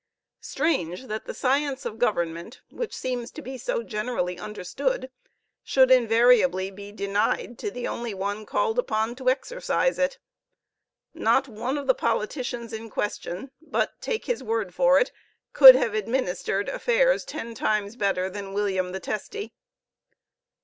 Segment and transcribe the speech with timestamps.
[0.39, 1.03] Strange!
[1.05, 5.11] that the science of government, which seems to be so generally understood,
[5.63, 10.17] should invariably be denied to the only one called upon to exercise it.
[11.13, 15.11] Not one of the politicians in question, but, take his word for it,
[15.53, 19.53] could have administered affairs ten times better than William the Testy.